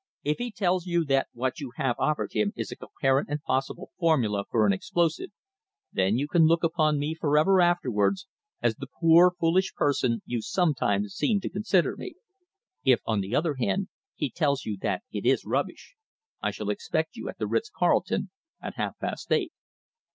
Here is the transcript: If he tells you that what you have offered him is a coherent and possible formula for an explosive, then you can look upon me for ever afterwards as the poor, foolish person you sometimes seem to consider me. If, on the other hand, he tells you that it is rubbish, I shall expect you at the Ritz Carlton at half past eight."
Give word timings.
If 0.23 0.39
he 0.39 0.51
tells 0.51 0.87
you 0.87 1.05
that 1.05 1.27
what 1.31 1.59
you 1.59 1.73
have 1.75 1.95
offered 1.99 2.33
him 2.33 2.53
is 2.55 2.71
a 2.71 2.75
coherent 2.75 3.29
and 3.29 3.39
possible 3.43 3.91
formula 3.99 4.45
for 4.49 4.65
an 4.65 4.73
explosive, 4.73 5.29
then 5.93 6.17
you 6.17 6.27
can 6.27 6.47
look 6.47 6.63
upon 6.63 6.97
me 6.97 7.13
for 7.13 7.37
ever 7.37 7.61
afterwards 7.61 8.25
as 8.63 8.75
the 8.77 8.87
poor, 8.99 9.31
foolish 9.39 9.75
person 9.75 10.23
you 10.25 10.41
sometimes 10.41 11.13
seem 11.13 11.39
to 11.41 11.49
consider 11.51 11.95
me. 11.95 12.15
If, 12.83 13.01
on 13.05 13.21
the 13.21 13.35
other 13.35 13.57
hand, 13.59 13.89
he 14.15 14.31
tells 14.31 14.65
you 14.65 14.75
that 14.81 15.03
it 15.11 15.23
is 15.23 15.45
rubbish, 15.45 15.93
I 16.41 16.49
shall 16.49 16.71
expect 16.71 17.15
you 17.15 17.29
at 17.29 17.37
the 17.37 17.45
Ritz 17.45 17.69
Carlton 17.69 18.31
at 18.59 18.77
half 18.77 18.97
past 18.97 19.31
eight." 19.31 19.53